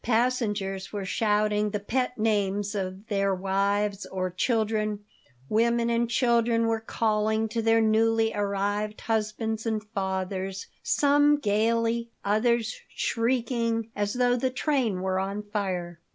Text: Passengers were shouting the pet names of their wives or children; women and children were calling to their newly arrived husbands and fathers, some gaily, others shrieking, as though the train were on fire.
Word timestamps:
Passengers 0.03 0.91
were 0.91 1.05
shouting 1.05 1.69
the 1.69 1.79
pet 1.79 2.17
names 2.17 2.73
of 2.73 3.05
their 3.05 3.35
wives 3.35 4.03
or 4.07 4.31
children; 4.31 5.05
women 5.47 5.91
and 5.91 6.09
children 6.09 6.65
were 6.65 6.79
calling 6.79 7.47
to 7.49 7.61
their 7.61 7.81
newly 7.81 8.33
arrived 8.33 9.01
husbands 9.01 9.63
and 9.67 9.83
fathers, 9.93 10.65
some 10.81 11.37
gaily, 11.37 12.09
others 12.25 12.79
shrieking, 12.89 13.91
as 13.95 14.15
though 14.15 14.35
the 14.35 14.49
train 14.49 15.01
were 15.03 15.19
on 15.19 15.43
fire. 15.43 15.99